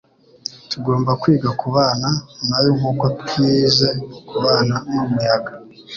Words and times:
tugomba 0.71 1.11
kwiga 1.21 1.49
kubana 1.61 2.09
nayo- 2.47 2.71
nk'uko 2.77 3.05
twize 3.21 3.87
kubana 4.29 4.75
n'umuyaga.” 4.93 5.51